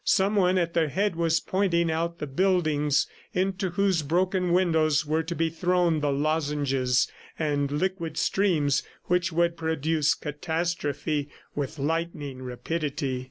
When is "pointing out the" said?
1.39-2.25